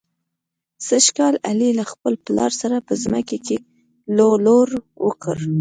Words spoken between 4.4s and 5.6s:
لور وکړ.